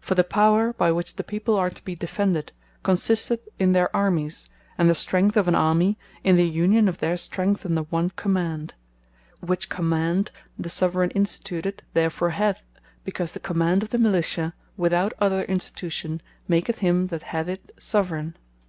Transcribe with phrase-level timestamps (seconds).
[0.00, 2.52] For the Power by which the people are to be defended,
[2.84, 7.16] consisteth in their Armies; and the strength of an Army, in the union of their
[7.16, 8.74] strength under one Command;
[9.40, 12.62] which Command the Soveraign Instituted, therefore hath;
[13.04, 18.36] because the command of the Militia, without other Institution, maketh him that hath it Soveraign.